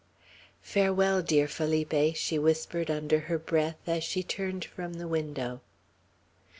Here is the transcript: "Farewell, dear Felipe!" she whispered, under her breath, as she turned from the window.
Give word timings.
"Farewell, 0.63 1.21
dear 1.21 1.47
Felipe!" 1.47 2.15
she 2.15 2.39
whispered, 2.39 2.89
under 2.89 3.19
her 3.19 3.37
breath, 3.37 3.77
as 3.85 4.03
she 4.03 4.23
turned 4.23 4.65
from 4.65 4.93
the 4.93 5.07
window. 5.07 5.61